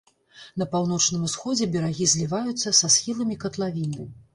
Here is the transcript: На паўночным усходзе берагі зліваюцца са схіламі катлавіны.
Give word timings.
На 0.61 0.65
паўночным 0.71 1.27
усходзе 1.29 1.69
берагі 1.77 2.11
зліваюцца 2.17 2.77
са 2.83 2.95
схіламі 2.99 3.43
катлавіны. 3.47 4.15